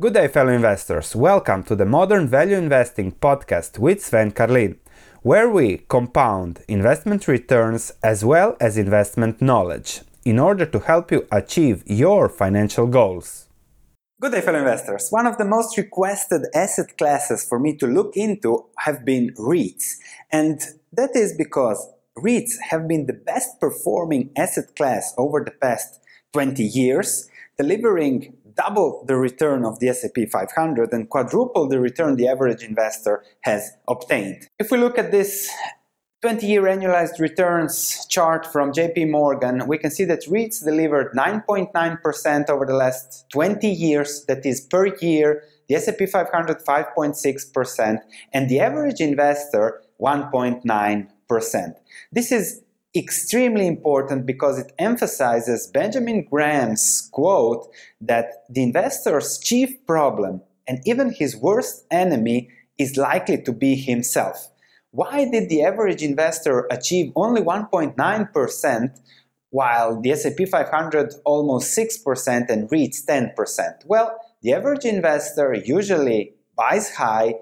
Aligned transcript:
Good 0.00 0.14
day, 0.14 0.28
fellow 0.28 0.52
investors. 0.52 1.16
Welcome 1.16 1.64
to 1.64 1.74
the 1.74 1.84
Modern 1.84 2.28
Value 2.28 2.54
Investing 2.54 3.10
podcast 3.10 3.80
with 3.80 4.00
Sven 4.00 4.30
Carlin, 4.30 4.78
where 5.22 5.50
we 5.50 5.78
compound 5.88 6.60
investment 6.68 7.26
returns 7.26 7.90
as 8.00 8.24
well 8.24 8.56
as 8.60 8.78
investment 8.78 9.42
knowledge 9.42 10.02
in 10.24 10.38
order 10.38 10.64
to 10.66 10.78
help 10.78 11.10
you 11.10 11.26
achieve 11.32 11.82
your 11.84 12.28
financial 12.28 12.86
goals. 12.86 13.48
Good 14.20 14.30
day, 14.30 14.40
fellow 14.40 14.60
investors. 14.60 15.08
One 15.10 15.26
of 15.26 15.36
the 15.36 15.44
most 15.44 15.76
requested 15.76 16.42
asset 16.54 16.96
classes 16.96 17.44
for 17.44 17.58
me 17.58 17.74
to 17.78 17.88
look 17.88 18.16
into 18.16 18.66
have 18.78 19.04
been 19.04 19.34
REITs. 19.34 19.96
And 20.30 20.60
that 20.92 21.16
is 21.16 21.34
because 21.36 21.84
REITs 22.16 22.52
have 22.70 22.86
been 22.86 23.06
the 23.06 23.20
best 23.26 23.58
performing 23.58 24.30
asset 24.36 24.76
class 24.76 25.12
over 25.18 25.42
the 25.44 25.50
past 25.50 25.98
20 26.34 26.62
years, 26.62 27.28
delivering 27.56 28.36
double 28.58 29.04
the 29.06 29.16
return 29.16 29.64
of 29.64 29.78
the 29.78 29.88
S&P 29.88 30.26
500 30.26 30.92
and 30.92 31.08
quadruple 31.08 31.68
the 31.68 31.80
return 31.80 32.16
the 32.16 32.28
average 32.28 32.62
investor 32.62 33.24
has 33.42 33.70
obtained. 33.88 34.48
If 34.58 34.70
we 34.70 34.78
look 34.78 34.98
at 34.98 35.12
this 35.12 35.48
20-year 36.24 36.62
annualized 36.62 37.20
returns 37.20 38.04
chart 38.06 38.44
from 38.44 38.72
JP 38.72 39.10
Morgan, 39.10 39.68
we 39.68 39.78
can 39.78 39.92
see 39.92 40.04
that 40.06 40.24
REITs 40.26 40.64
delivered 40.64 41.12
9.9% 41.12 42.50
over 42.50 42.66
the 42.66 42.74
last 42.74 43.26
20 43.30 43.68
years, 43.68 44.24
that 44.26 44.44
is 44.44 44.60
per 44.60 44.86
year, 44.96 45.44
the 45.68 45.76
S&P 45.76 46.06
500 46.06 46.64
5.6%, 46.64 47.98
and 48.32 48.48
the 48.48 48.58
average 48.58 49.00
investor 49.00 49.80
1.9%. 50.00 51.74
This 52.10 52.32
is 52.32 52.62
extremely 52.96 53.66
important 53.66 54.26
because 54.26 54.58
it 54.58 54.72
emphasizes 54.78 55.66
Benjamin 55.66 56.26
Graham's 56.30 57.08
quote 57.12 57.68
that 58.00 58.44
the 58.48 58.62
investor's 58.62 59.38
chief 59.38 59.84
problem 59.86 60.40
and 60.66 60.80
even 60.84 61.12
his 61.12 61.36
worst 61.36 61.84
enemy 61.90 62.50
is 62.78 62.96
likely 62.96 63.40
to 63.42 63.52
be 63.52 63.74
himself. 63.74 64.50
Why 64.90 65.28
did 65.30 65.48
the 65.48 65.62
average 65.64 66.02
investor 66.02 66.66
achieve 66.70 67.12
only 67.14 67.42
1.9% 67.42 69.00
while 69.50 70.00
the 70.00 70.12
S&P 70.12 70.44
500 70.46 71.14
almost 71.24 71.76
6% 71.76 72.48
and 72.48 72.70
REITs 72.70 73.04
10%? 73.04 73.86
Well, 73.86 74.18
the 74.42 74.54
average 74.54 74.84
investor 74.84 75.54
usually 75.54 76.34
buys 76.56 76.94
high 76.94 77.34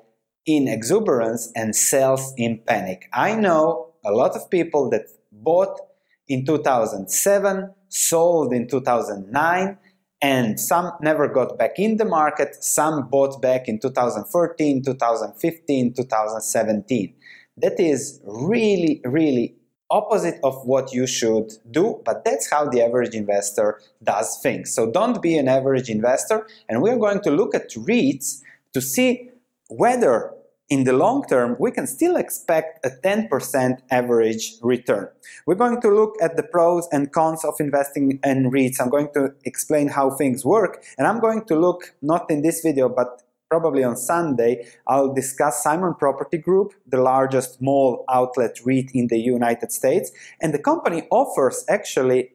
in 0.44 0.68
exuberance 0.68 1.52
and 1.54 1.74
sells 1.74 2.32
in 2.36 2.60
panic. 2.66 3.08
I 3.12 3.34
know 3.34 3.94
a 4.04 4.12
lot 4.12 4.36
of 4.36 4.48
people 4.50 4.88
that 4.90 5.06
bought 5.46 5.80
in 6.28 6.44
2007, 6.44 7.70
sold 7.88 8.52
in 8.52 8.66
2009, 8.68 9.78
and 10.20 10.58
some 10.58 10.90
never 11.00 11.28
got 11.28 11.56
back 11.56 11.78
in 11.78 11.98
the 11.98 12.04
market, 12.04 12.62
some 12.62 13.08
bought 13.08 13.40
back 13.40 13.68
in 13.68 13.78
2013, 13.78 14.82
2015, 14.82 15.94
2017. 15.94 17.14
That 17.58 17.78
is 17.78 18.20
really, 18.24 19.00
really 19.04 19.54
opposite 19.88 20.40
of 20.42 20.66
what 20.66 20.92
you 20.92 21.06
should 21.06 21.52
do, 21.70 22.02
but 22.04 22.24
that's 22.24 22.50
how 22.50 22.68
the 22.68 22.82
average 22.82 23.14
investor 23.14 23.80
does 24.02 24.38
things. 24.42 24.74
So 24.74 24.90
don't 24.90 25.22
be 25.22 25.38
an 25.38 25.48
average 25.48 25.88
investor, 25.88 26.46
and 26.68 26.82
we're 26.82 26.98
going 26.98 27.20
to 27.20 27.30
look 27.30 27.54
at 27.54 27.70
REITs 27.70 28.40
to 28.72 28.80
see 28.80 29.30
whether 29.68 30.32
in 30.68 30.84
the 30.84 30.92
long 30.92 31.24
term, 31.28 31.56
we 31.60 31.70
can 31.70 31.86
still 31.86 32.16
expect 32.16 32.84
a 32.84 32.90
10% 32.90 33.78
average 33.90 34.54
return. 34.62 35.08
We're 35.46 35.54
going 35.54 35.80
to 35.80 35.88
look 35.88 36.14
at 36.20 36.36
the 36.36 36.42
pros 36.42 36.88
and 36.90 37.12
cons 37.12 37.44
of 37.44 37.54
investing 37.60 38.18
in 38.24 38.50
REITs. 38.50 38.80
I'm 38.80 38.90
going 38.90 39.10
to 39.14 39.32
explain 39.44 39.88
how 39.88 40.10
things 40.10 40.44
work, 40.44 40.82
and 40.98 41.06
I'm 41.06 41.20
going 41.20 41.44
to 41.44 41.58
look, 41.58 41.94
not 42.02 42.30
in 42.30 42.42
this 42.42 42.62
video, 42.62 42.88
but 42.88 43.22
probably 43.48 43.84
on 43.84 43.96
Sunday, 43.96 44.66
I'll 44.88 45.14
discuss 45.14 45.62
Simon 45.62 45.94
Property 45.94 46.38
Group, 46.38 46.74
the 46.86 47.00
largest 47.00 47.62
mall 47.62 48.04
outlet 48.08 48.58
REIT 48.64 48.90
in 48.92 49.06
the 49.06 49.18
United 49.18 49.70
States, 49.70 50.10
and 50.40 50.52
the 50.52 50.58
company 50.58 51.06
offers 51.10 51.64
actually 51.68 52.32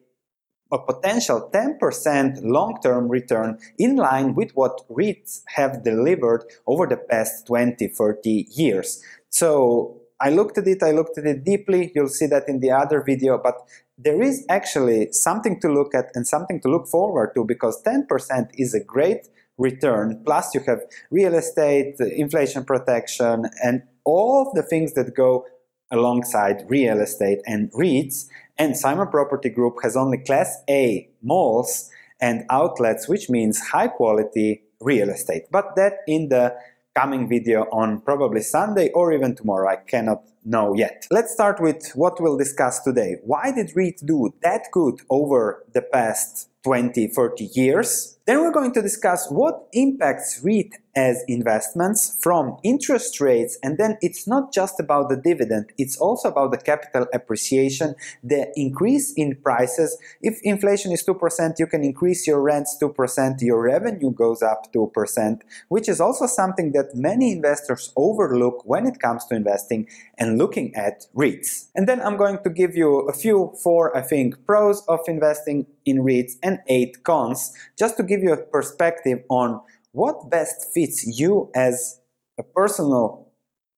a 0.72 0.78
potential 0.78 1.50
10% 1.52 2.40
long-term 2.42 3.08
return 3.08 3.58
in 3.78 3.96
line 3.96 4.34
with 4.34 4.50
what 4.52 4.80
REITs 4.88 5.42
have 5.48 5.84
delivered 5.84 6.44
over 6.66 6.86
the 6.86 6.96
past 6.96 7.46
20, 7.46 7.88
30 7.88 8.46
years. 8.50 9.02
So 9.28 10.00
I 10.20 10.30
looked 10.30 10.56
at 10.56 10.66
it, 10.66 10.82
I 10.82 10.92
looked 10.92 11.18
at 11.18 11.26
it 11.26 11.44
deeply, 11.44 11.92
you'll 11.94 12.08
see 12.08 12.26
that 12.26 12.48
in 12.48 12.60
the 12.60 12.70
other 12.70 13.02
video, 13.02 13.38
but 13.38 13.56
there 13.98 14.22
is 14.22 14.46
actually 14.48 15.12
something 15.12 15.60
to 15.60 15.68
look 15.68 15.94
at 15.94 16.06
and 16.14 16.26
something 16.26 16.60
to 16.62 16.68
look 16.68 16.88
forward 16.88 17.32
to 17.34 17.44
because 17.44 17.82
10% 17.82 18.50
is 18.54 18.72
a 18.74 18.82
great 18.82 19.28
return, 19.58 20.22
plus 20.24 20.54
you 20.54 20.60
have 20.66 20.80
real 21.10 21.34
estate, 21.34 21.96
inflation 22.00 22.64
protection, 22.64 23.46
and 23.62 23.82
all 24.04 24.52
the 24.54 24.62
things 24.62 24.94
that 24.94 25.14
go 25.14 25.44
alongside 25.90 26.64
real 26.68 27.00
estate 27.00 27.40
and 27.46 27.70
REITs, 27.72 28.26
and 28.62 28.76
Simon 28.76 29.08
Property 29.08 29.48
Group 29.48 29.78
has 29.82 29.96
only 29.96 30.18
Class 30.18 30.62
A 30.70 31.08
malls 31.20 31.90
and 32.20 32.44
outlets, 32.48 33.08
which 33.08 33.28
means 33.28 33.58
high 33.58 33.88
quality 33.88 34.62
real 34.80 35.10
estate. 35.10 35.46
But 35.50 35.74
that 35.74 35.94
in 36.06 36.28
the 36.28 36.54
coming 36.94 37.28
video 37.28 37.62
on 37.72 38.00
probably 38.02 38.40
Sunday 38.40 38.90
or 38.90 39.12
even 39.12 39.34
tomorrow, 39.34 39.68
I 39.68 39.76
cannot 39.76 40.22
know 40.44 40.74
yet. 40.74 41.08
Let's 41.10 41.32
start 41.32 41.60
with 41.60 41.90
what 41.96 42.20
we'll 42.20 42.38
discuss 42.38 42.78
today. 42.78 43.16
Why 43.24 43.50
did 43.50 43.72
REIT 43.74 44.02
do 44.04 44.32
that 44.44 44.68
good 44.70 45.00
over 45.10 45.64
the 45.74 45.82
past 45.82 46.48
20, 46.62 47.08
30 47.08 47.44
years? 47.54 48.18
Then 48.26 48.40
we're 48.40 48.52
going 48.52 48.72
to 48.72 48.82
discuss 48.82 49.28
what 49.30 49.66
impacts 49.72 50.40
REIT 50.44 50.78
as 50.94 51.24
investments 51.26 52.18
from 52.20 52.56
interest 52.62 53.20
rates. 53.20 53.58
And 53.62 53.78
then 53.78 53.96
it's 54.02 54.26
not 54.26 54.52
just 54.52 54.78
about 54.78 55.08
the 55.08 55.16
dividend. 55.16 55.70
It's 55.78 55.96
also 55.96 56.28
about 56.28 56.50
the 56.50 56.58
capital 56.58 57.06
appreciation 57.14 57.94
the 58.22 58.52
increase 58.56 59.12
in 59.16 59.36
prices. 59.36 59.96
If 60.20 60.38
inflation 60.42 60.92
is 60.92 61.04
2% 61.04 61.58
you 61.58 61.66
can 61.66 61.82
increase 61.84 62.26
your 62.26 62.42
rents 62.42 62.76
2% 62.80 63.40
your 63.40 63.62
revenue 63.62 64.12
goes 64.12 64.42
up 64.42 64.72
2% 64.72 65.40
which 65.68 65.88
is 65.88 66.00
also 66.00 66.26
something 66.26 66.72
that 66.72 66.94
many 66.94 67.32
investors 67.32 67.92
overlook 67.96 68.62
when 68.64 68.86
it 68.86 69.00
comes 69.00 69.24
to 69.26 69.34
investing 69.34 69.88
and 70.18 70.38
looking 70.38 70.74
at 70.74 71.06
REITs. 71.16 71.68
And 71.74 71.88
then 71.88 72.00
I'm 72.00 72.16
going 72.16 72.38
to 72.44 72.50
give 72.50 72.76
you 72.76 73.00
a 73.08 73.12
few 73.12 73.54
four 73.62 73.96
I 73.96 74.02
think 74.02 74.44
pros 74.46 74.82
of 74.88 75.00
investing 75.06 75.66
in 75.84 75.98
REITs 75.98 76.34
and 76.42 76.60
eight 76.68 77.02
cons 77.02 77.52
just 77.78 77.96
to 77.96 78.02
give 78.12 78.22
you 78.22 78.32
a 78.32 78.42
perspective 78.56 79.18
on 79.28 79.60
what 79.92 80.30
best 80.30 80.56
fits 80.74 80.98
you 81.20 81.50
as 81.54 82.00
a 82.38 82.42
personal 82.42 83.04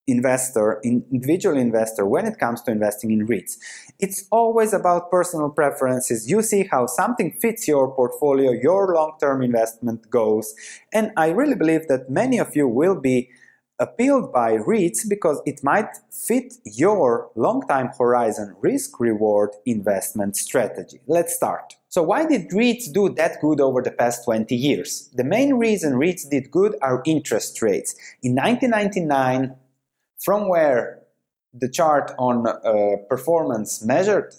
investor, 0.07 0.81
individual 0.85 1.57
investor, 1.57 2.05
when 2.05 2.27
it 2.27 2.39
comes 2.39 2.61
to 2.63 2.71
investing 2.71 3.11
in 3.11 3.27
REITs. 3.27 3.57
It's 3.99 4.27
always 4.31 4.73
about 4.75 5.11
personal 5.11 5.51
preferences. 5.51 6.31
You 6.31 6.43
see 6.43 6.63
how 6.73 6.87
something 6.87 7.29
fits 7.41 7.67
your 7.67 7.95
portfolio, 7.95 8.51
your 8.51 8.95
long-term 8.95 9.43
investment 9.43 10.11
goals, 10.11 10.55
and 10.93 11.11
I 11.17 11.29
really 11.41 11.59
believe 11.63 11.89
that 11.89 12.11
many 12.11 12.39
of 12.39 12.55
you 12.55 12.67
will 12.69 13.01
be 13.01 13.31
appealed 13.79 14.33
by 14.33 14.51
REITs 14.73 15.09
because 15.09 15.39
it 15.47 15.59
might 15.65 15.91
fit 16.29 16.55
your 16.65 17.31
long-time 17.35 17.91
horizon 17.99 18.55
risk-reward 18.61 19.51
investment 19.65 20.37
strategy. 20.37 21.01
Let's 21.07 21.35
start. 21.35 21.75
So 21.95 22.03
why 22.03 22.27
did 22.27 22.51
REITs 22.51 22.93
do 22.93 23.09
that 23.11 23.41
good 23.41 23.61
over 23.61 23.81
the 23.81 23.93
past 23.93 24.25
20 24.25 24.53
years? 24.57 25.09
The 25.15 25.23
main 25.23 25.55
reason 25.55 25.93
REITs 25.93 26.29
did 26.29 26.51
good 26.51 26.75
are 26.83 27.01
interest 27.07 27.63
rates. 27.63 27.95
In 28.21 28.35
1999, 28.35 29.55
from 30.19 30.49
where 30.49 30.99
the 31.53 31.69
chart 31.69 32.11
on 32.19 32.49
uh, 32.49 32.97
performance 33.09 33.85
measured 33.85 34.35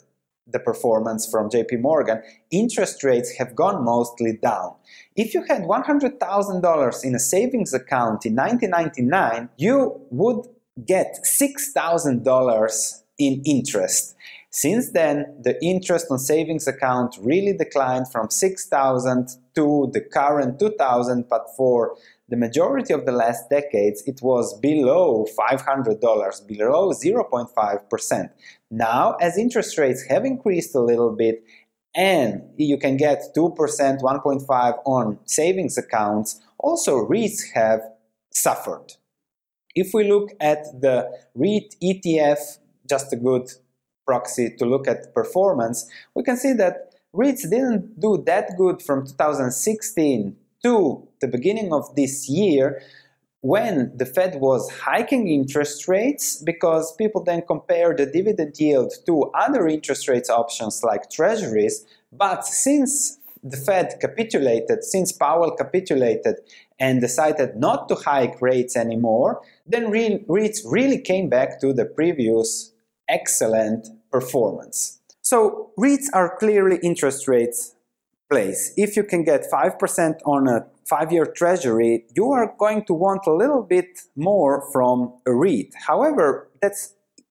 the 0.45 0.59
performance 0.59 1.31
from 1.31 1.49
JP 1.49 1.79
Morgan, 1.79 2.21
interest 2.51 3.05
rates 3.05 3.31
have 3.37 3.55
gone 3.55 3.85
mostly 3.85 4.33
down. 4.33 4.75
If 5.15 5.33
you 5.33 5.41
had 5.43 5.61
$100,000 5.61 7.05
in 7.05 7.15
a 7.15 7.19
savings 7.19 7.73
account 7.73 8.25
in 8.25 8.35
1999, 8.35 9.47
you 9.55 10.01
would 10.09 10.45
get 10.85 11.19
$6,000 11.23 13.01
in 13.17 13.41
interest. 13.45 14.15
Since 14.55 14.91
then, 14.93 15.35
the 15.41 15.61
interest 15.61 16.07
on 16.09 16.17
savings 16.17 16.65
account 16.65 17.17
really 17.19 17.51
declined 17.51 18.09
from 18.09 18.29
6,000 18.29 19.27
to 19.53 19.91
the 19.91 19.99
current 19.99 20.59
2,000, 20.59 21.27
but 21.29 21.47
for 21.57 21.97
the 22.29 22.37
majority 22.37 22.93
of 22.93 23.05
the 23.05 23.11
last 23.11 23.49
decades, 23.49 24.01
it 24.05 24.21
was 24.21 24.57
below 24.61 25.27
$500, 25.37 26.47
below 26.47 26.93
0.5%. 26.93 28.29
Now, 28.71 29.17
as 29.19 29.37
interest 29.37 29.77
rates 29.77 30.05
have 30.07 30.23
increased 30.23 30.73
a 30.73 30.79
little 30.79 31.13
bit, 31.13 31.43
and 31.93 32.43
you 32.55 32.77
can 32.77 32.95
get 32.95 33.35
2%, 33.35 33.57
1.5% 33.57 34.79
on 34.85 35.19
savings 35.25 35.77
accounts, 35.77 36.39
also 36.59 37.05
REITs 37.05 37.51
have 37.55 37.81
suffered. 38.31 38.93
If 39.75 39.93
we 39.93 40.09
look 40.09 40.29
at 40.39 40.63
the 40.79 41.11
REIT 41.35 41.75
ETF, 41.83 42.59
just 42.87 43.11
a 43.11 43.17
good 43.17 43.49
proxy 44.05 44.55
to 44.57 44.65
look 44.65 44.87
at 44.87 45.13
performance, 45.13 45.89
we 46.15 46.23
can 46.23 46.37
see 46.37 46.53
that 46.53 46.93
REITs 47.15 47.49
didn't 47.49 47.99
do 47.99 48.21
that 48.25 48.57
good 48.57 48.81
from 48.81 49.05
2016 49.05 50.35
to 50.63 51.07
the 51.21 51.27
beginning 51.27 51.71
of 51.71 51.95
this 51.95 52.27
year 52.27 52.81
when 53.41 53.95
the 53.95 54.05
Fed 54.05 54.41
was 54.41 54.69
hiking 54.71 55.27
interest 55.27 55.87
rates 55.87 56.41
because 56.43 56.95
people 56.95 57.23
then 57.23 57.43
compare 57.47 57.95
the 57.95 58.07
dividend 58.07 58.59
yield 58.59 58.91
to 59.05 59.31
other 59.35 59.67
interest 59.67 60.07
rates 60.07 60.29
options 60.31 60.81
like 60.83 61.11
treasuries. 61.11 61.85
But 62.11 62.45
since 62.45 63.19
the 63.43 63.55
Fed 63.55 63.99
capitulated, 64.01 64.83
since 64.83 65.11
Powell 65.11 65.51
capitulated 65.51 66.37
and 66.79 66.99
decided 66.99 67.55
not 67.55 67.87
to 67.89 67.95
hike 67.95 68.41
rates 68.41 68.75
anymore, 68.75 69.41
then 69.67 69.91
REITs 69.91 70.61
really 70.65 70.99
came 70.99 71.29
back 71.29 71.61
to 71.61 71.71
the 71.71 71.85
previous 71.85 72.73
excellent 73.07 73.87
performance. 74.19 74.77
So 75.21 75.39
REITs 75.77 76.07
are 76.13 76.37
clearly 76.37 76.77
interest 76.89 77.27
rates 77.27 77.75
place. 78.31 78.61
If 78.77 78.95
you 78.97 79.03
can 79.03 79.21
get 79.31 79.41
5% 79.51 80.19
on 80.25 80.47
a 80.47 80.57
five-year 80.91 81.27
treasury, 81.41 82.05
you 82.17 82.31
are 82.31 82.47
going 82.57 82.85
to 82.85 82.93
want 82.93 83.23
a 83.27 83.35
little 83.41 83.63
bit 83.75 83.89
more 84.15 84.53
from 84.71 84.95
a 85.29 85.33
REIT. 85.33 85.69
However, 85.87 86.49
that's 86.61 86.81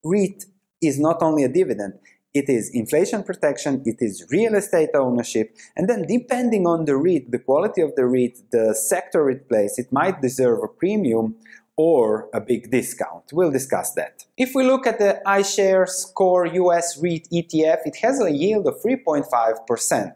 REIT 0.04 0.44
is 0.82 0.96
not 1.08 1.18
only 1.22 1.42
a 1.44 1.52
dividend, 1.60 1.94
it 2.40 2.48
is 2.48 2.64
inflation 2.82 3.22
protection, 3.22 3.82
it 3.86 3.98
is 4.00 4.26
real 4.30 4.54
estate 4.62 4.90
ownership, 4.94 5.46
and 5.76 5.88
then 5.88 6.00
depending 6.16 6.66
on 6.66 6.84
the 6.84 6.96
REIT, 6.96 7.30
the 7.30 7.38
quality 7.38 7.80
of 7.80 7.90
the 7.96 8.06
REIT, 8.06 8.34
the 8.50 8.74
sector 8.74 9.30
it 9.30 9.48
plays, 9.48 9.78
it 9.78 9.90
might 9.90 10.20
deserve 10.20 10.58
a 10.62 10.68
premium 10.82 11.36
or 11.76 12.28
a 12.32 12.40
big 12.40 12.70
discount. 12.70 13.24
We'll 13.32 13.50
discuss 13.50 13.92
that. 13.94 14.24
If 14.36 14.54
we 14.54 14.64
look 14.64 14.86
at 14.86 14.98
the 14.98 15.20
iShares 15.26 16.12
Core 16.14 16.46
US 16.46 16.98
REIT 17.00 17.28
ETF, 17.32 17.78
it 17.86 17.96
has 18.02 18.20
a 18.20 18.30
yield 18.30 18.66
of 18.66 18.80
3.5%. 18.80 20.12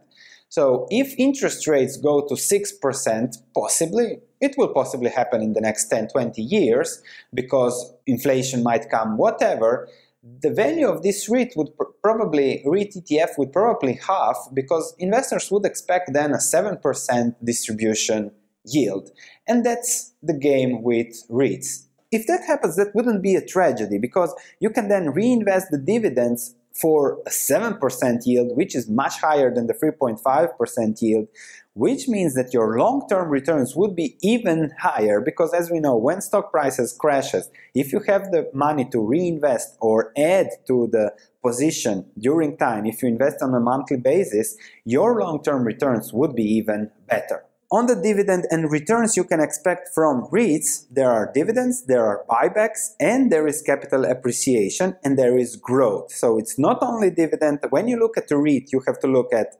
So 0.49 0.87
if 0.90 1.14
interest 1.19 1.66
rates 1.66 1.96
go 1.96 2.26
to 2.26 2.34
6%, 2.34 3.37
possibly, 3.55 4.19
it 4.40 4.55
will 4.56 4.69
possibly 4.69 5.10
happen 5.10 5.43
in 5.43 5.52
the 5.52 5.60
next 5.60 5.88
10, 5.88 6.08
20 6.08 6.40
years 6.40 7.02
because 7.34 7.93
inflation 8.06 8.62
might 8.62 8.88
come, 8.88 9.19
whatever, 9.19 9.88
the 10.40 10.50
value 10.50 10.88
of 10.88 11.02
this 11.02 11.28
REIT 11.28 11.52
would 11.56 11.76
pr 11.76 11.84
probably, 12.02 12.62
REIT 12.64 12.94
ETF 12.94 13.38
would 13.38 13.52
probably 13.52 13.94
half 13.94 14.49
because 14.55 14.94
investors 14.99 15.50
would 15.50 15.66
expect 15.66 16.12
then 16.12 16.32
a 16.32 16.38
7% 16.38 17.34
distribution 17.44 18.31
yield. 18.75 19.11
And 19.47 19.65
that's 19.65 20.12
the 20.23 20.35
game 20.35 20.82
with 20.82 21.29
REITs. 21.29 21.87
If 22.11 22.26
that 22.26 22.44
happens, 22.47 22.76
that 22.76 22.94
wouldn't 22.94 23.23
be 23.23 23.35
a 23.35 23.44
tragedy 23.44 23.99
because 23.99 24.35
you 24.61 24.70
can 24.70 24.88
then 24.88 25.11
reinvest 25.11 25.67
the 25.70 25.79
dividends 25.79 26.55
for 26.81 27.20
a 27.26 27.31
7% 27.31 28.20
yield, 28.25 28.56
which 28.56 28.75
is 28.75 28.88
much 28.88 29.20
higher 29.20 29.53
than 29.53 29.67
the 29.67 29.75
3.5% 29.75 31.03
yield, 31.03 31.26
which 31.75 32.09
means 32.09 32.35
that 32.35 32.53
your 32.53 32.79
long-term 32.79 33.29
returns 33.29 33.75
would 33.75 33.97
be 33.97 34.17
even 34.23 34.70
higher 34.81 35.20
because 35.20 35.53
as 35.53 35.70
we 35.70 35.81
know, 35.81 35.97
when 35.97 36.20
stock 36.20 36.50
prices 36.50 36.93
crashes, 36.93 37.50
if 37.75 37.93
you 37.93 38.00
have 38.06 38.31
the 38.31 38.49
money 38.55 38.85
to 38.91 39.00
reinvest 39.00 39.76
or 39.81 40.12
add 40.17 40.49
to 40.67 40.88
the 40.93 41.12
position 41.43 42.06
during 42.19 42.56
time, 42.56 42.87
if 42.87 43.03
you 43.03 43.09
invest 43.09 43.43
on 43.43 43.55
a 43.55 43.61
monthly 43.61 43.97
basis, 43.97 44.56
your 44.85 45.20
long-term 45.20 45.65
returns 45.65 46.12
would 46.12 46.35
be 46.35 46.44
even 46.44 46.91
better. 47.09 47.44
On 47.70 47.85
the 47.85 47.94
dividend 47.94 48.47
and 48.50 48.73
returns 48.73 49.15
you 49.15 49.25
can 49.25 49.41
expect 49.41 49.91
from 49.94 50.26
REITs, 50.32 50.87
there 50.91 51.11
are 51.11 51.31
dividends, 51.35 51.85
there 51.85 52.06
are 52.06 52.25
buybacks, 52.26 52.94
and 52.99 53.31
there 53.31 53.47
is 53.47 53.61
capital 53.61 54.06
appreciation, 54.06 54.97
and 55.05 55.19
there 55.19 55.37
is 55.37 55.55
growth. 55.55 56.11
So 56.11 56.38
it's 56.38 56.59
not 56.59 56.79
only 56.81 57.11
dividend. 57.11 57.59
When 57.69 57.87
you 57.87 57.99
look 57.99 58.17
at 58.17 58.29
the 58.29 58.38
REIT, 58.38 58.73
you 58.73 58.81
have 58.87 58.99
to 59.00 59.06
look 59.06 59.35
at, 59.35 59.56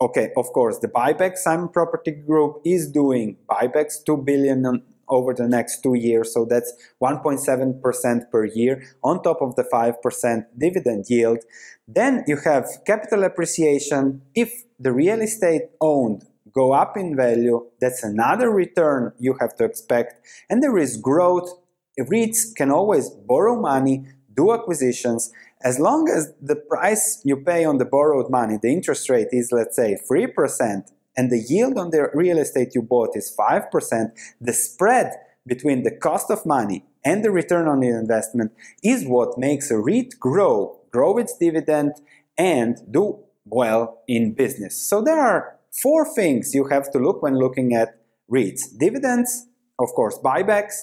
okay, 0.00 0.30
of 0.36 0.46
course, 0.46 0.80
the 0.80 0.88
buyback. 0.88 1.36
Simon 1.36 1.68
Property 1.68 2.10
Group 2.10 2.60
is 2.64 2.90
doing 2.90 3.36
buybacks, 3.48 4.04
2 4.04 4.16
billion 4.16 4.82
over 5.08 5.32
the 5.32 5.46
next 5.46 5.80
two 5.80 5.94
years, 5.94 6.34
so 6.34 6.44
that's 6.44 6.72
1.7% 7.00 8.30
per 8.32 8.44
year 8.46 8.82
on 9.04 9.22
top 9.22 9.40
of 9.40 9.54
the 9.54 9.62
5% 9.62 10.44
dividend 10.58 11.04
yield. 11.08 11.38
Then 11.86 12.24
you 12.26 12.38
have 12.44 12.66
capital 12.84 13.22
appreciation. 13.22 14.22
If 14.34 14.64
the 14.78 14.92
real 14.92 15.20
estate 15.22 15.70
owned 15.80 16.24
go 16.52 16.72
up 16.72 16.96
in 16.96 17.16
value, 17.16 17.66
that's 17.80 18.02
another 18.02 18.50
return 18.50 19.12
you 19.18 19.36
have 19.40 19.54
to 19.56 19.64
expect. 19.64 20.26
And 20.48 20.62
there 20.62 20.78
is 20.78 20.96
growth. 20.96 21.50
REITs 21.98 22.54
can 22.54 22.70
always 22.70 23.10
borrow 23.10 23.60
money, 23.60 24.06
do 24.34 24.52
acquisitions, 24.52 25.32
as 25.62 25.80
long 25.80 26.08
as 26.08 26.32
the 26.40 26.56
price 26.56 27.20
you 27.24 27.36
pay 27.36 27.64
on 27.64 27.78
the 27.78 27.84
borrowed 27.84 28.30
money, 28.30 28.58
the 28.60 28.72
interest 28.72 29.08
rate 29.10 29.28
is, 29.32 29.50
let's 29.50 29.74
say, 29.74 29.98
3%, 30.08 30.82
and 31.16 31.32
the 31.32 31.38
yield 31.38 31.76
on 31.76 31.90
the 31.90 32.08
real 32.14 32.38
estate 32.38 32.74
you 32.74 32.82
bought 32.82 33.16
is 33.16 33.34
5%, 33.36 34.10
the 34.40 34.52
spread 34.52 35.14
between 35.46 35.82
the 35.82 35.90
cost 35.90 36.30
of 36.30 36.46
money 36.46 36.84
and 37.04 37.24
the 37.24 37.32
return 37.32 37.66
on 37.66 37.80
the 37.80 37.88
investment 37.88 38.52
is 38.84 39.04
what 39.04 39.38
makes 39.38 39.70
a 39.70 39.78
REIT 39.78 40.20
grow, 40.20 40.78
grow 40.92 41.18
its 41.18 41.36
dividend, 41.36 41.94
and 42.36 42.76
do 42.90 43.18
well 43.44 44.02
in 44.06 44.32
business. 44.34 44.80
So 44.80 45.02
there 45.02 45.18
are 45.18 45.57
four 45.72 46.04
things 46.14 46.54
you 46.54 46.68
have 46.68 46.90
to 46.92 46.98
look 46.98 47.22
when 47.22 47.36
looking 47.36 47.74
at 47.74 48.00
REITs. 48.30 48.76
Dividends, 48.78 49.46
of 49.78 49.88
course, 49.94 50.18
buybacks, 50.22 50.74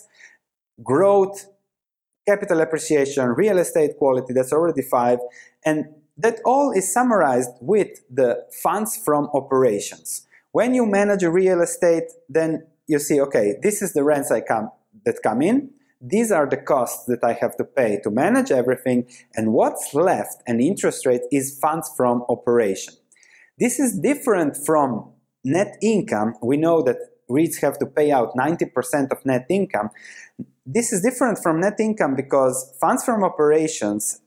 growth, 0.84 1.48
capital 2.28 2.62
appreciation, 2.62 3.30
real 3.30 3.58
estate 3.60 3.98
quality, 3.98 4.34
that's 4.34 4.52
already 4.52 4.82
five, 4.82 5.20
and 5.66 5.86
that 6.18 6.40
all 6.46 6.72
is 6.72 6.92
summarized 6.92 7.52
with 7.62 8.00
the 8.10 8.46
funds 8.64 8.98
from 8.98 9.30
operations. 9.34 10.26
When 10.52 10.74
you 10.74 10.86
manage 10.86 11.24
a 11.24 11.30
real 11.30 11.62
estate, 11.62 12.12
then 12.30 12.66
you 12.88 13.00
see, 13.00 13.20
okay, 13.20 13.56
this 13.62 13.81
is 13.81 13.94
the 13.94 14.04
rents 14.04 14.31
I 14.31 14.42
come, 14.42 14.72
that 15.06 15.20
come 15.22 15.42
in, 15.42 15.72
these 16.02 16.31
are 16.31 16.48
the 16.48 16.58
costs 16.58 17.06
that 17.06 17.24
I 17.24 17.34
have 17.34 17.58
to 17.58 17.64
pay 17.64 18.00
to 18.04 18.10
manage 18.10 18.52
everything, 18.52 19.08
and 19.36 19.54
what's 19.54 19.94
left, 19.94 20.42
an 20.48 20.60
interest 20.60 21.06
rate, 21.06 21.22
is 21.31 21.58
funds 21.60 21.92
from 21.96 22.24
operation. 22.30 22.94
This 23.57 23.80
is 23.80 24.00
different 24.00 24.57
from 24.57 25.12
net 25.44 25.78
income. 25.81 26.36
We 26.42 26.57
know 26.57 26.81
that 26.81 26.98
REITs 27.30 27.62
have 27.62 27.78
to 27.80 27.86
pay 27.86 28.12
out 28.12 28.36
90% 28.36 29.12
of 29.12 29.25
net 29.25 29.46
income. 29.50 29.90
This 30.66 30.92
is 30.92 31.02
different 31.02 31.40
from 31.42 31.62
net 31.62 31.80
income 31.80 32.16
because 32.16 32.75
funds 32.80 33.04
from 33.04 33.24
operations 33.24 34.22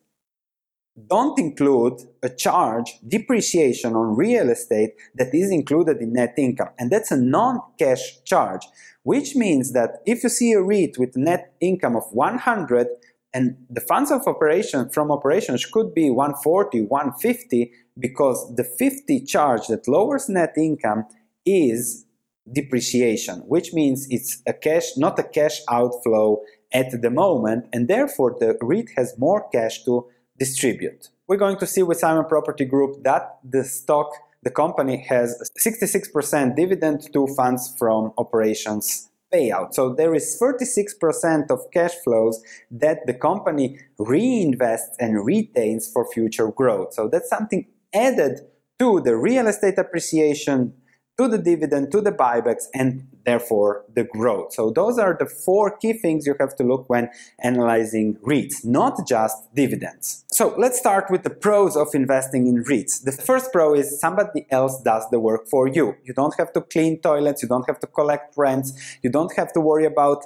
don't 1.06 1.38
include 1.38 2.00
a 2.22 2.28
charge, 2.28 2.98
depreciation 3.06 3.94
on 3.94 4.16
real 4.16 4.50
estate 4.50 4.94
that 5.14 5.32
is 5.32 5.50
included 5.50 5.98
in 5.98 6.12
net 6.14 6.34
income. 6.36 6.70
And 6.78 6.90
that's 6.90 7.12
a 7.12 7.16
non-cash 7.16 8.24
charge, 8.24 8.66
which 9.02 9.36
means 9.36 9.72
that 9.72 10.02
if 10.06 10.22
you 10.24 10.28
see 10.28 10.52
a 10.52 10.62
REIT 10.62 10.98
with 10.98 11.16
net 11.16 11.52
income 11.60 11.96
of 11.96 12.04
100 12.12 12.88
and 13.34 13.56
the 13.68 13.82
funds 13.82 14.10
of 14.10 14.26
operation 14.26 14.88
from 14.88 15.12
operations 15.12 15.66
could 15.66 15.94
be 15.94 16.10
140, 16.10 16.82
150, 16.82 17.72
because 17.98 18.54
the 18.54 18.64
50 18.64 19.24
charge 19.24 19.66
that 19.68 19.88
lowers 19.88 20.28
net 20.28 20.54
income 20.56 21.04
is 21.44 22.06
depreciation, 22.52 23.40
which 23.40 23.72
means 23.72 24.06
it's 24.10 24.42
a 24.46 24.52
cash, 24.52 24.96
not 24.96 25.18
a 25.18 25.22
cash 25.22 25.60
outflow 25.70 26.40
at 26.72 27.02
the 27.02 27.10
moment, 27.10 27.66
and 27.72 27.88
therefore 27.88 28.36
the 28.38 28.56
REIT 28.60 28.90
has 28.96 29.18
more 29.18 29.48
cash 29.50 29.84
to 29.84 30.06
distribute. 30.38 31.08
We're 31.26 31.36
going 31.36 31.58
to 31.58 31.66
see 31.66 31.82
with 31.82 31.98
Simon 31.98 32.24
Property 32.24 32.64
Group 32.64 33.02
that 33.04 33.38
the 33.44 33.64
stock, 33.64 34.10
the 34.42 34.50
company 34.50 35.04
has 35.08 35.50
66% 35.58 36.56
dividend 36.56 37.12
to 37.12 37.26
funds 37.36 37.74
from 37.78 38.12
operations 38.16 39.10
payout. 39.32 39.74
So 39.74 39.92
there 39.94 40.14
is 40.14 40.40
36% 40.40 41.50
of 41.50 41.60
cash 41.70 41.94
flows 42.02 42.42
that 42.70 43.06
the 43.06 43.12
company 43.12 43.78
reinvests 43.98 44.94
and 44.98 45.24
retains 45.24 45.90
for 45.90 46.10
future 46.10 46.50
growth. 46.50 46.94
So 46.94 47.08
that's 47.08 47.28
something 47.28 47.66
added 47.94 48.40
to 48.78 49.00
the 49.00 49.16
real 49.16 49.46
estate 49.46 49.78
appreciation, 49.78 50.74
to 51.18 51.26
the 51.26 51.38
dividend, 51.38 51.90
to 51.90 52.00
the 52.00 52.12
buybacks, 52.12 52.66
and 52.72 53.08
therefore 53.24 53.84
the 53.92 54.04
growth. 54.04 54.52
So 54.52 54.70
those 54.70 54.98
are 54.98 55.16
the 55.18 55.26
four 55.26 55.76
key 55.76 55.92
things 55.92 56.26
you 56.26 56.36
have 56.38 56.54
to 56.56 56.62
look 56.62 56.88
when 56.88 57.10
analyzing 57.42 58.14
REITs, 58.16 58.64
not 58.64 59.06
just 59.06 59.52
dividends. 59.52 60.24
So 60.28 60.54
let's 60.56 60.78
start 60.78 61.10
with 61.10 61.24
the 61.24 61.30
pros 61.30 61.76
of 61.76 61.88
investing 61.92 62.46
in 62.46 62.62
REITs. 62.62 63.02
The 63.02 63.12
first 63.12 63.52
pro 63.52 63.74
is 63.74 63.98
somebody 64.00 64.46
else 64.50 64.80
does 64.82 65.10
the 65.10 65.18
work 65.18 65.48
for 65.48 65.66
you. 65.66 65.96
You 66.04 66.14
don't 66.14 66.34
have 66.38 66.52
to 66.52 66.60
clean 66.60 67.00
toilets, 67.00 67.42
you 67.42 67.48
don't 67.48 67.66
have 67.66 67.80
to 67.80 67.88
collect 67.88 68.36
rents, 68.36 68.98
you 69.02 69.10
don't 69.10 69.34
have 69.36 69.52
to 69.54 69.60
worry 69.60 69.86
about 69.86 70.24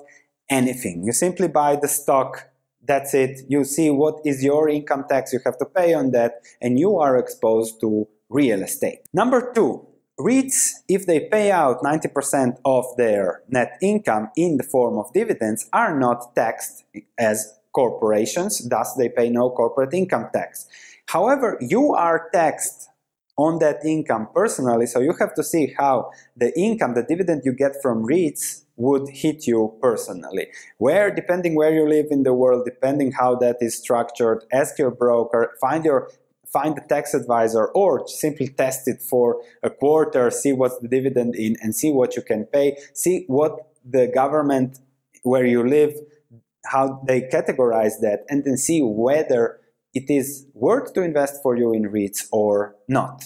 anything. 0.50 1.04
You 1.04 1.12
simply 1.12 1.48
buy 1.48 1.76
the 1.76 1.88
stock 1.88 2.51
that's 2.86 3.14
it. 3.14 3.40
You 3.48 3.64
see 3.64 3.90
what 3.90 4.20
is 4.24 4.42
your 4.42 4.68
income 4.68 5.04
tax 5.08 5.32
you 5.32 5.40
have 5.44 5.58
to 5.58 5.64
pay 5.64 5.94
on 5.94 6.10
that, 6.12 6.42
and 6.60 6.78
you 6.78 6.98
are 6.98 7.16
exposed 7.16 7.80
to 7.80 8.08
real 8.28 8.62
estate. 8.62 9.00
Number 9.12 9.52
two, 9.52 9.86
REITs, 10.18 10.70
if 10.88 11.06
they 11.06 11.20
pay 11.20 11.50
out 11.50 11.82
90% 11.82 12.58
of 12.64 12.84
their 12.96 13.42
net 13.48 13.78
income 13.82 14.30
in 14.36 14.56
the 14.56 14.64
form 14.64 14.98
of 14.98 15.12
dividends, 15.12 15.68
are 15.72 15.98
not 15.98 16.34
taxed 16.34 16.84
as 17.18 17.58
corporations, 17.72 18.68
thus 18.68 18.94
they 18.94 19.08
pay 19.08 19.30
no 19.30 19.50
corporate 19.50 19.94
income 19.94 20.28
tax. 20.32 20.66
However, 21.06 21.58
you 21.60 21.94
are 21.94 22.28
taxed 22.32 22.88
on 23.36 23.58
that 23.60 23.84
income 23.84 24.28
personally. 24.34 24.86
So 24.86 25.00
you 25.00 25.14
have 25.18 25.34
to 25.34 25.42
see 25.42 25.74
how 25.78 26.10
the 26.36 26.52
income, 26.58 26.94
the 26.94 27.02
dividend 27.02 27.42
you 27.44 27.52
get 27.52 27.72
from 27.82 28.06
REITs 28.06 28.64
would 28.82 29.08
hit 29.08 29.46
you 29.46 29.60
personally. 29.80 30.46
Where, 30.78 31.08
depending 31.14 31.54
where 31.54 31.72
you 31.72 31.88
live 31.88 32.08
in 32.10 32.22
the 32.24 32.34
world, 32.34 32.64
depending 32.64 33.12
how 33.12 33.36
that 33.36 33.56
is 33.60 33.78
structured, 33.78 34.44
ask 34.52 34.78
your 34.78 34.90
broker, 34.90 35.42
find 35.60 35.84
your 35.84 36.10
find 36.52 36.76
a 36.76 36.82
tax 36.82 37.14
advisor 37.14 37.64
or 37.68 38.06
simply 38.06 38.48
test 38.48 38.86
it 38.86 39.00
for 39.00 39.40
a 39.62 39.70
quarter, 39.70 40.30
see 40.30 40.52
what's 40.52 40.78
the 40.80 40.88
dividend 40.88 41.34
in 41.34 41.56
and 41.62 41.74
see 41.74 41.90
what 41.90 42.14
you 42.16 42.22
can 42.22 42.44
pay, 42.44 42.76
see 42.92 43.24
what 43.26 43.52
the 43.96 44.06
government 44.06 44.78
where 45.22 45.46
you 45.46 45.66
live, 45.66 45.94
how 46.66 47.02
they 47.06 47.22
categorize 47.22 48.00
that, 48.00 48.20
and 48.28 48.44
then 48.44 48.56
see 48.56 48.80
whether 48.82 49.60
it 49.94 50.10
is 50.10 50.46
worth 50.54 50.92
to 50.94 51.02
invest 51.02 51.42
for 51.42 51.56
you 51.56 51.72
in 51.72 51.84
REITs 51.84 52.28
or 52.32 52.76
not. 52.88 53.24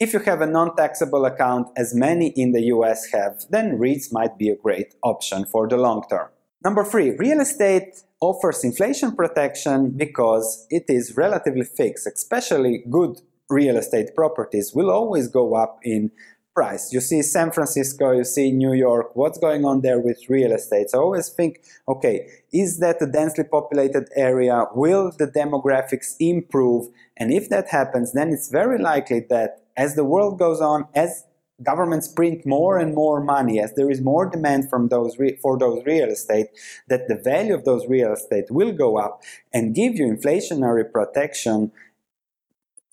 If 0.00 0.14
you 0.14 0.20
have 0.20 0.40
a 0.40 0.46
non-taxable 0.46 1.26
account, 1.26 1.68
as 1.76 1.94
many 1.94 2.28
in 2.28 2.52
the 2.52 2.62
US 2.74 3.10
have, 3.12 3.44
then 3.50 3.78
REITs 3.78 4.10
might 4.10 4.38
be 4.38 4.48
a 4.48 4.56
great 4.56 4.94
option 5.02 5.44
for 5.44 5.68
the 5.68 5.76
long 5.76 6.02
term. 6.08 6.28
Number 6.64 6.84
three, 6.84 7.10
real 7.18 7.38
estate 7.38 8.02
offers 8.18 8.64
inflation 8.64 9.14
protection 9.14 9.90
because 9.90 10.66
it 10.70 10.84
is 10.88 11.18
relatively 11.18 11.64
fixed, 11.64 12.06
especially 12.06 12.82
good 12.88 13.20
real 13.50 13.76
estate 13.76 14.14
properties 14.14 14.72
will 14.74 14.90
always 14.90 15.28
go 15.28 15.54
up 15.54 15.78
in 15.82 16.10
price. 16.54 16.92
You 16.94 17.00
see 17.00 17.20
San 17.20 17.52
Francisco, 17.52 18.12
you 18.12 18.24
see 18.24 18.52
New 18.52 18.72
York, 18.72 19.14
what's 19.14 19.38
going 19.38 19.66
on 19.66 19.82
there 19.82 20.00
with 20.00 20.30
real 20.30 20.52
estate? 20.52 20.90
So 20.90 20.98
I 20.98 21.02
always 21.02 21.28
think, 21.28 21.62
okay, 21.86 22.26
is 22.52 22.78
that 22.78 23.02
a 23.02 23.06
densely 23.06 23.44
populated 23.44 24.08
area? 24.16 24.64
Will 24.74 25.12
the 25.18 25.26
demographics 25.26 26.14
improve? 26.18 26.88
And 27.18 27.32
if 27.32 27.50
that 27.50 27.68
happens, 27.68 28.12
then 28.12 28.30
it's 28.30 28.48
very 28.48 28.78
likely 28.78 29.26
that 29.28 29.59
as 29.76 29.94
the 29.94 30.04
world 30.04 30.38
goes 30.38 30.60
on, 30.60 30.86
as 30.94 31.24
governments 31.62 32.08
print 32.08 32.46
more 32.46 32.78
and 32.78 32.94
more 32.94 33.22
money, 33.22 33.60
as 33.60 33.74
there 33.74 33.90
is 33.90 34.00
more 34.00 34.28
demand 34.28 34.70
from 34.70 34.88
those 34.88 35.16
for 35.42 35.58
those 35.58 35.84
real 35.84 36.08
estate, 36.08 36.46
that 36.88 37.08
the 37.08 37.16
value 37.16 37.54
of 37.54 37.64
those 37.64 37.86
real 37.86 38.12
estate 38.12 38.46
will 38.50 38.72
go 38.72 38.98
up 38.98 39.22
and 39.52 39.74
give 39.74 39.94
you 39.94 40.06
inflationary 40.06 40.90
protection 40.90 41.70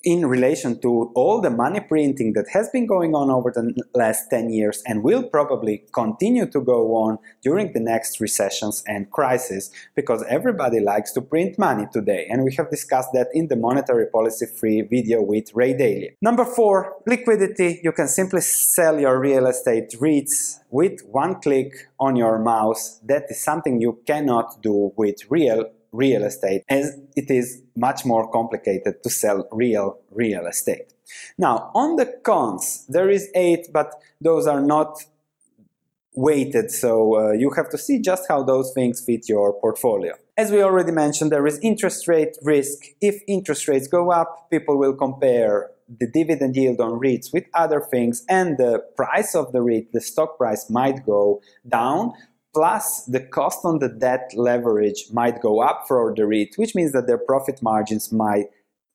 in 0.07 0.25
relation 0.25 0.79
to 0.79 1.11
all 1.15 1.41
the 1.41 1.49
money 1.49 1.81
printing 1.81 2.31
that 2.31 2.45
has 2.53 2.69
been 2.69 2.87
going 2.87 3.13
on 3.13 3.29
over 3.29 3.51
the 3.51 3.73
last 3.93 4.29
10 4.29 4.49
years 4.49 4.81
and 4.85 5.03
will 5.03 5.21
probably 5.21 5.83
continue 5.91 6.49
to 6.49 6.61
go 6.61 6.95
on 6.95 7.19
during 7.41 7.73
the 7.73 7.79
next 7.81 8.21
recessions 8.21 8.81
and 8.87 9.11
crises 9.11 9.69
because 9.95 10.23
everybody 10.29 10.79
likes 10.79 11.11
to 11.11 11.19
print 11.19 11.59
money 11.59 11.85
today 11.91 12.25
and 12.29 12.45
we 12.45 12.55
have 12.55 12.69
discussed 12.69 13.09
that 13.11 13.27
in 13.33 13.49
the 13.49 13.57
monetary 13.57 14.07
policy 14.07 14.45
free 14.45 14.81
video 14.81 15.21
with 15.21 15.53
Ray 15.53 15.73
Dalio. 15.73 16.13
Number 16.21 16.45
four, 16.45 16.93
liquidity. 17.05 17.81
You 17.83 17.91
can 17.91 18.07
simply 18.07 18.39
sell 18.39 18.97
your 18.97 19.19
real 19.19 19.45
estate 19.45 19.91
REITs 19.99 20.59
with 20.69 21.01
one 21.01 21.41
click 21.41 21.89
on 21.99 22.15
your 22.15 22.39
mouse. 22.39 23.01
That 23.03 23.23
is 23.29 23.43
something 23.43 23.81
you 23.81 23.99
cannot 24.07 24.61
do 24.61 24.93
with 24.95 25.29
real 25.29 25.65
real 25.91 26.23
estate 26.23 26.63
as 26.69 26.99
it 27.15 27.29
is 27.29 27.61
much 27.75 28.05
more 28.05 28.29
complicated 28.31 29.01
to 29.03 29.09
sell 29.09 29.47
real 29.51 29.99
real 30.11 30.45
estate. 30.47 30.93
Now, 31.37 31.71
on 31.73 31.95
the 31.95 32.05
cons, 32.23 32.85
there 32.89 33.09
is 33.09 33.29
eight, 33.33 33.67
but 33.71 33.91
those 34.19 34.47
are 34.47 34.61
not 34.61 34.97
weighted, 36.13 36.71
so 36.71 37.15
uh, 37.15 37.31
you 37.31 37.51
have 37.51 37.69
to 37.69 37.77
see 37.77 37.99
just 38.01 38.23
how 38.27 38.43
those 38.43 38.73
things 38.73 39.03
fit 39.05 39.29
your 39.29 39.53
portfolio. 39.53 40.13
As 40.35 40.51
we 40.51 40.61
already 40.61 40.91
mentioned, 40.91 41.31
there 41.31 41.45
is 41.47 41.59
interest 41.59 42.07
rate 42.07 42.35
risk. 42.41 42.79
If 43.01 43.21
interest 43.27 43.67
rates 43.67 43.87
go 43.87 44.11
up, 44.11 44.49
people 44.49 44.77
will 44.77 44.93
compare 44.93 45.69
the 45.87 46.07
dividend 46.07 46.55
yield 46.55 46.81
on 46.81 46.99
REITs 46.99 47.31
with 47.31 47.45
other 47.53 47.79
things, 47.79 48.25
and 48.27 48.57
the 48.57 48.83
price 48.95 49.35
of 49.35 49.51
the 49.53 49.61
REIT, 49.61 49.93
the 49.93 50.01
stock 50.01 50.37
price, 50.37 50.69
might 50.69 51.05
go 51.05 51.41
down 51.67 52.13
plus 52.57 53.05
the 53.05 53.19
cost 53.19 53.59
on 53.63 53.77
the 53.77 53.87
debt 53.87 54.31
leverage 54.35 55.05
might 55.13 55.39
go 55.43 55.61
up 55.61 55.83
for 55.87 56.11
the 56.15 56.25
REIT, 56.25 56.55
which 56.55 56.73
means 56.73 56.91
that 56.91 57.05
their 57.05 57.19
profit 57.19 57.61
margins 57.61 58.11
might 58.11 58.47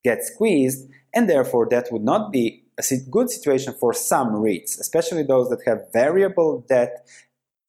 get 0.03 0.21
squeezed, 0.21 0.89
and 1.13 1.29
therefore 1.29 1.65
that 1.71 1.87
would 1.89 2.03
not 2.03 2.29
be 2.29 2.65
a 2.77 2.83
good 3.09 3.29
situation 3.29 3.73
for 3.79 3.93
some 3.93 4.33
REITs, 4.33 4.77
especially 4.81 5.23
those 5.23 5.47
that 5.47 5.61
have 5.65 5.79
variable 5.93 6.65
debt 6.67 7.07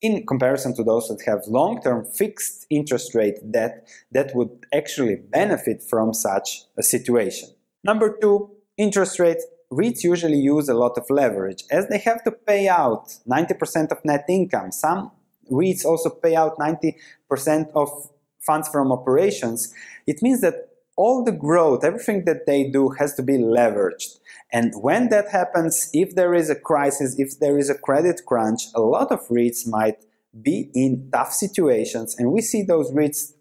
in 0.02 0.26
comparison 0.26 0.74
to 0.74 0.82
those 0.82 1.06
that 1.06 1.22
have 1.26 1.46
long-term 1.46 2.04
fixed 2.06 2.66
interest 2.70 3.14
rate 3.14 3.36
debt 3.52 3.86
that 4.10 4.34
would 4.34 4.50
actually 4.74 5.14
benefit 5.14 5.80
from 5.80 6.12
such 6.12 6.64
a 6.76 6.82
situation. 6.82 7.48
Number 7.84 8.18
two, 8.20 8.50
interest 8.76 9.20
rates. 9.20 9.46
REITs 9.72 10.02
usually 10.02 10.38
use 10.38 10.68
a 10.68 10.74
lot 10.74 10.98
of 10.98 11.04
leverage 11.08 11.62
as 11.70 11.86
they 11.88 11.98
have 11.98 12.22
to 12.24 12.32
pay 12.32 12.66
out 12.68 13.14
90% 13.28 13.92
of 13.92 14.04
net 14.04 14.24
income. 14.28 14.72
Some 14.72 15.12
REITs 15.50 15.84
also 15.84 16.10
pay 16.10 16.36
out 16.36 16.58
90% 16.58 17.70
of 17.74 18.10
funds 18.40 18.68
from 18.68 18.92
operations, 18.92 19.72
it 20.06 20.22
means 20.22 20.40
that 20.40 20.68
all 20.96 21.24
the 21.24 21.32
growth, 21.32 21.84
everything 21.84 22.24
that 22.24 22.46
they 22.46 22.70
do 22.70 22.90
has 22.90 23.14
to 23.14 23.22
be 23.22 23.34
leveraged. 23.34 24.18
And 24.52 24.72
when 24.76 25.08
that 25.08 25.28
happens, 25.30 25.90
if 25.92 26.14
there 26.14 26.34
is 26.34 26.50
a 26.50 26.54
crisis, 26.54 27.18
if 27.18 27.40
there 27.40 27.58
is 27.58 27.68
a 27.68 27.74
credit 27.74 28.20
crunch, 28.26 28.66
a 28.74 28.80
lot 28.80 29.10
of 29.10 29.26
REITs 29.28 29.66
might 29.66 30.04
be 30.40 30.70
in 30.74 31.10
tough 31.12 31.32
situations. 31.32 32.14
And 32.18 32.30
we 32.30 32.40
see 32.40 32.62
those 32.62 32.92
REITs 32.92 33.32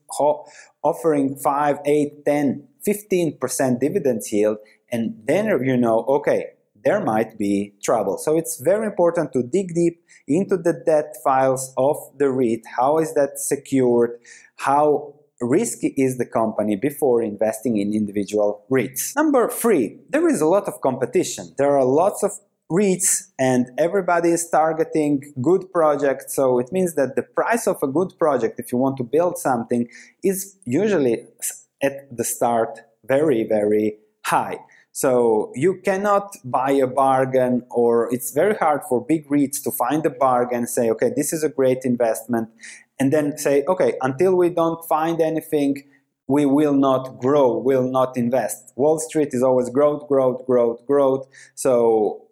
offering 0.83 1.35
5, 1.35 1.79
8, 1.85 2.25
10, 2.25 2.67
15% 2.87 3.79
dividend 3.79 4.21
yield. 4.31 4.57
And 4.91 5.15
then 5.25 5.45
you 5.63 5.77
know, 5.77 6.03
okay, 6.05 6.52
there 6.83 7.03
might 7.03 7.37
be 7.37 7.73
trouble. 7.83 8.17
So 8.17 8.37
it's 8.37 8.59
very 8.59 8.85
important 8.85 9.33
to 9.33 9.43
dig 9.43 9.73
deep 9.73 10.03
into 10.27 10.57
the 10.57 10.73
debt 10.73 11.15
files 11.23 11.73
of 11.77 11.97
the 12.17 12.29
REIT. 12.29 12.61
How 12.77 12.97
is 12.97 13.13
that 13.13 13.39
secured? 13.39 14.19
How 14.57 15.15
risky 15.41 15.93
is 15.97 16.17
the 16.17 16.25
company 16.25 16.75
before 16.75 17.21
investing 17.21 17.77
in 17.77 17.93
individual 17.93 18.65
REITs? 18.71 19.15
Number 19.15 19.49
three, 19.49 19.99
there 20.09 20.27
is 20.27 20.41
a 20.41 20.45
lot 20.45 20.67
of 20.67 20.81
competition. 20.81 21.53
There 21.57 21.77
are 21.77 21.85
lots 21.85 22.23
of 22.23 22.31
REITs 22.71 23.31
and 23.37 23.69
everybody 23.77 24.29
is 24.29 24.49
targeting 24.49 25.33
good 25.41 25.71
projects. 25.71 26.35
So 26.35 26.59
it 26.59 26.71
means 26.71 26.95
that 26.95 27.15
the 27.15 27.23
price 27.23 27.67
of 27.67 27.77
a 27.83 27.87
good 27.87 28.13
project, 28.17 28.59
if 28.59 28.71
you 28.71 28.77
want 28.77 28.97
to 28.97 29.03
build 29.03 29.37
something, 29.37 29.87
is 30.23 30.57
usually 30.65 31.25
at 31.81 32.15
the 32.15 32.23
start 32.23 32.79
very, 33.05 33.43
very 33.43 33.97
high. 34.25 34.57
So 34.95 35.51
you 35.55 35.81
cannot 35.83 36.37
buy 36.45 36.71
a 36.71 36.85
bargain 36.85 37.65
or 37.71 38.13
it's 38.13 38.31
very 38.31 38.55
hard 38.55 38.81
for 38.87 39.03
big 39.03 39.27
REITs 39.27 39.61
to 39.63 39.71
find 39.71 40.05
a 40.05 40.11
bargain, 40.11 40.67
say, 40.67 40.91
okay, 40.91 41.11
this 41.15 41.33
is 41.33 41.43
a 41.43 41.49
great 41.49 41.79
investment, 41.83 42.49
and 42.99 43.11
then 43.11 43.35
say, 43.39 43.63
okay, 43.67 43.95
until 44.01 44.35
we 44.35 44.49
don't 44.49 44.87
find 44.87 45.19
anything, 45.19 45.83
we 46.27 46.45
will 46.45 46.75
not 46.75 47.19
grow, 47.19 47.57
will 47.57 47.89
not 47.89 48.15
invest. 48.15 48.71
Wall 48.75 48.99
Street 48.99 49.29
is 49.31 49.41
always 49.41 49.67
growth, 49.71 50.07
growth, 50.07 50.45
growth, 50.45 50.85
growth. 50.85 51.27
So 51.55 52.22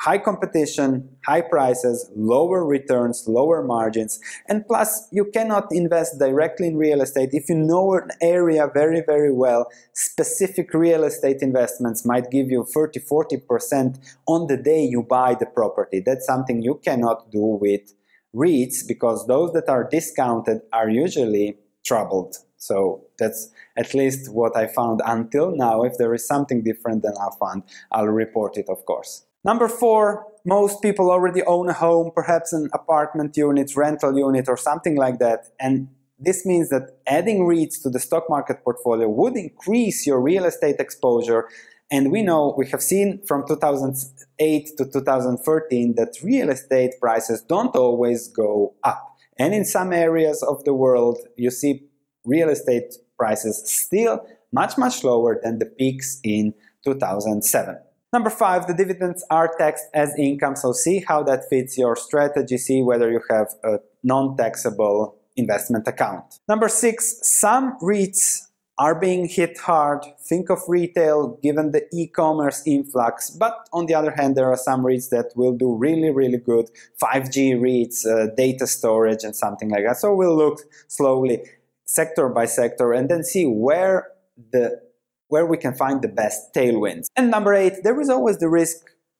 high 0.00 0.16
competition, 0.16 1.08
high 1.26 1.42
prices, 1.42 2.10
lower 2.16 2.64
returns, 2.64 3.24
lower 3.28 3.62
margins, 3.62 4.18
and 4.48 4.66
plus 4.66 5.06
you 5.12 5.26
cannot 5.26 5.66
invest 5.70 6.18
directly 6.18 6.68
in 6.68 6.76
real 6.76 7.02
estate. 7.02 7.28
If 7.32 7.50
you 7.50 7.56
know 7.56 7.92
an 7.94 8.10
area 8.22 8.66
very, 8.72 9.02
very 9.06 9.32
well, 9.32 9.70
specific 9.92 10.72
real 10.72 11.04
estate 11.04 11.42
investments 11.42 12.06
might 12.06 12.30
give 12.30 12.50
you 12.50 12.64
30, 12.64 13.00
40% 13.00 13.98
on 14.26 14.46
the 14.46 14.56
day 14.56 14.82
you 14.82 15.02
buy 15.02 15.34
the 15.34 15.46
property. 15.46 16.02
That's 16.04 16.26
something 16.26 16.62
you 16.62 16.80
cannot 16.82 17.30
do 17.30 17.58
with 17.60 17.92
REITs 18.34 18.88
because 18.88 19.26
those 19.26 19.52
that 19.52 19.68
are 19.68 19.86
discounted 19.86 20.62
are 20.72 20.88
usually 20.88 21.58
troubled. 21.84 22.36
So 22.56 23.04
that's 23.18 23.50
at 23.76 23.92
least 23.92 24.32
what 24.32 24.56
I 24.56 24.66
found 24.66 25.02
until 25.04 25.54
now. 25.54 25.82
If 25.82 25.98
there 25.98 26.14
is 26.14 26.26
something 26.26 26.62
different 26.62 27.02
than 27.02 27.14
I 27.20 27.28
found, 27.38 27.64
I'll 27.92 28.06
report 28.06 28.56
it, 28.56 28.66
of 28.68 28.84
course. 28.86 29.26
Number 29.44 29.68
four, 29.68 30.26
most 30.44 30.82
people 30.82 31.10
already 31.10 31.42
own 31.42 31.68
a 31.68 31.72
home, 31.72 32.10
perhaps 32.14 32.52
an 32.52 32.68
apartment 32.72 33.36
unit, 33.36 33.74
rental 33.76 34.16
unit, 34.16 34.48
or 34.48 34.56
something 34.56 34.96
like 34.96 35.18
that. 35.18 35.48
And 35.58 35.88
this 36.18 36.44
means 36.44 36.68
that 36.68 36.98
adding 37.06 37.40
REITs 37.40 37.82
to 37.82 37.90
the 37.90 37.98
stock 37.98 38.28
market 38.28 38.62
portfolio 38.62 39.08
would 39.08 39.36
increase 39.36 40.06
your 40.06 40.20
real 40.20 40.44
estate 40.44 40.76
exposure. 40.78 41.48
And 41.90 42.12
we 42.12 42.22
know, 42.22 42.54
we 42.56 42.68
have 42.68 42.82
seen 42.82 43.22
from 43.26 43.46
2008 43.48 44.76
to 44.76 44.84
2013 44.84 45.94
that 45.96 46.16
real 46.22 46.50
estate 46.50 46.92
prices 47.00 47.42
don't 47.42 47.74
always 47.74 48.28
go 48.28 48.74
up. 48.84 49.16
And 49.38 49.54
in 49.54 49.64
some 49.64 49.92
areas 49.92 50.42
of 50.42 50.62
the 50.64 50.74
world, 50.74 51.18
you 51.36 51.50
see 51.50 51.84
real 52.24 52.50
estate 52.50 52.94
prices 53.18 53.62
still 53.64 54.26
much, 54.52 54.76
much 54.76 55.02
lower 55.02 55.40
than 55.42 55.58
the 55.58 55.66
peaks 55.66 56.20
in 56.22 56.52
2007. 56.84 57.78
Number 58.12 58.30
five, 58.30 58.66
the 58.66 58.74
dividends 58.74 59.24
are 59.30 59.54
taxed 59.56 59.86
as 59.94 60.12
income, 60.18 60.56
so 60.56 60.72
see 60.72 61.04
how 61.06 61.22
that 61.22 61.48
fits 61.48 61.78
your 61.78 61.94
strategy, 61.94 62.58
see 62.58 62.82
whether 62.82 63.10
you 63.10 63.20
have 63.30 63.54
a 63.62 63.78
non-taxable 64.02 65.16
investment 65.36 65.86
account. 65.86 66.40
Number 66.48 66.68
six, 66.68 67.20
some 67.22 67.78
REITs 67.80 68.48
are 68.78 68.98
being 68.98 69.28
hit 69.28 69.58
hard. 69.58 70.04
Think 70.20 70.50
of 70.50 70.58
retail 70.66 71.38
given 71.42 71.70
the 71.70 71.86
e 71.92 72.08
commerce 72.08 72.62
influx. 72.66 73.30
But 73.30 73.68
on 73.72 73.86
the 73.86 73.94
other 73.94 74.10
hand, 74.10 74.36
there 74.36 74.50
are 74.50 74.56
some 74.56 74.82
REITs 74.82 75.10
that 75.10 75.32
will 75.36 75.52
do 75.52 75.74
really, 75.74 76.10
really 76.10 76.38
good 76.38 76.70
5G 77.00 77.60
REITs, 77.60 78.06
uh, 78.06 78.34
data 78.34 78.66
storage, 78.66 79.22
and 79.22 79.36
something 79.36 79.68
like 79.68 79.84
that. 79.86 79.98
So 79.98 80.14
we'll 80.14 80.36
look 80.36 80.60
slowly 80.88 81.42
sector 81.84 82.28
by 82.28 82.46
sector 82.46 82.92
and 82.92 83.08
then 83.08 83.22
see 83.22 83.44
where 83.44 84.08
the 84.50 84.80
where 85.30 85.46
we 85.46 85.56
can 85.56 85.74
find 85.74 86.02
the 86.02 86.08
best 86.08 86.52
tailwinds. 86.54 87.06
And 87.16 87.30
number 87.30 87.54
eight, 87.54 87.82
there 87.82 87.98
is 88.00 88.10
always 88.10 88.38
the 88.38 88.48
risk 88.48 88.76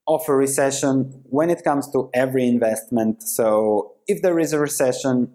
of 0.06 0.22
a 0.28 0.34
recession 0.34 1.22
when 1.24 1.50
it 1.50 1.64
comes 1.64 1.90
to 1.92 2.10
every 2.12 2.46
investment. 2.46 3.22
So 3.22 3.92
if 4.06 4.20
there 4.22 4.38
is 4.38 4.52
a 4.52 4.58
recession, 4.58 5.32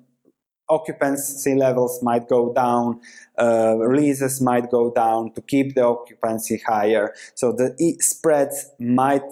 occupancy 0.69 1.55
levels 1.55 2.01
might 2.03 2.27
go 2.27 2.53
down, 2.53 2.99
uh, 3.39 3.77
releases 3.77 4.41
might 4.41 4.69
go 4.69 4.91
down 4.91 5.31
to 5.33 5.41
keep 5.41 5.75
the 5.75 5.85
occupancy 5.85 6.61
higher. 6.67 7.13
So 7.35 7.51
the 7.51 7.75
spreads 7.99 8.71
might 8.79 9.23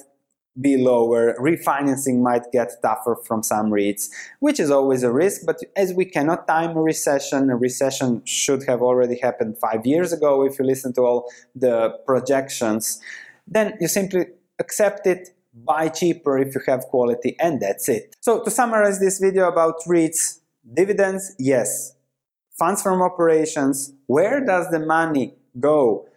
be 0.59 0.77
lower, 0.77 1.35
refinancing 1.39 2.21
might 2.21 2.51
get 2.51 2.71
tougher 2.81 3.15
from 3.15 3.41
some 3.43 3.71
REITs, 3.71 4.09
which 4.39 4.59
is 4.59 4.69
always 4.69 5.03
a 5.03 5.11
risk. 5.11 5.41
But 5.45 5.57
as 5.75 5.93
we 5.93 6.05
cannot 6.05 6.47
time 6.47 6.77
a 6.77 6.81
recession, 6.81 7.49
a 7.49 7.55
recession 7.55 8.21
should 8.25 8.63
have 8.63 8.81
already 8.81 9.17
happened 9.19 9.57
five 9.57 9.85
years 9.85 10.13
ago 10.13 10.43
if 10.45 10.59
you 10.59 10.65
listen 10.65 10.93
to 10.93 11.01
all 11.01 11.31
the 11.55 11.97
projections, 12.05 13.01
then 13.47 13.73
you 13.81 13.87
simply 13.87 14.27
accept 14.59 15.07
it, 15.07 15.29
buy 15.53 15.89
cheaper 15.89 16.37
if 16.37 16.53
you 16.53 16.61
have 16.67 16.81
quality, 16.85 17.35
and 17.39 17.59
that's 17.59 17.89
it. 17.89 18.15
So 18.21 18.43
to 18.43 18.51
summarize 18.51 18.99
this 18.99 19.19
video 19.19 19.47
about 19.47 19.81
REITs, 19.87 20.39
Dividends, 20.71 21.35
yes. 21.39 21.95
Funds 22.57 22.81
from 22.81 23.01
operations, 23.01 23.93
where 24.05 24.43
does 24.45 24.69
the 24.69 24.79
money 24.79 25.35
go 25.59 26.07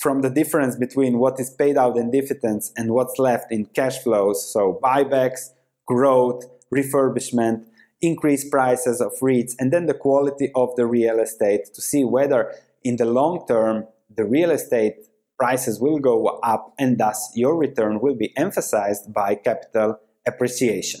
from 0.00 0.22
the 0.22 0.30
difference 0.30 0.76
between 0.76 1.18
what 1.18 1.38
is 1.38 1.50
paid 1.50 1.76
out 1.76 1.98
in 1.98 2.10
dividends 2.10 2.72
and 2.74 2.92
what's 2.92 3.18
left 3.18 3.52
in 3.52 3.66
cash 3.66 3.98
flows? 3.98 4.50
So 4.50 4.80
buybacks, 4.82 5.50
growth, 5.86 6.46
refurbishment, 6.74 7.66
increased 8.00 8.50
prices 8.50 9.02
of 9.02 9.12
REITs, 9.20 9.52
and 9.58 9.70
then 9.70 9.84
the 9.84 9.94
quality 9.94 10.50
of 10.54 10.74
the 10.76 10.86
real 10.86 11.20
estate 11.20 11.66
to 11.74 11.82
see 11.82 12.02
whether 12.02 12.50
in 12.82 12.96
the 12.96 13.04
long 13.04 13.46
term 13.46 13.86
the 14.16 14.24
real 14.24 14.50
estate 14.50 14.94
prices 15.38 15.78
will 15.78 15.98
go 15.98 16.26
up 16.42 16.72
and 16.78 16.96
thus 16.96 17.30
your 17.34 17.56
return 17.56 18.00
will 18.00 18.14
be 18.14 18.32
emphasized 18.38 19.12
by 19.12 19.34
capital 19.34 19.98
appreciation. 20.26 21.00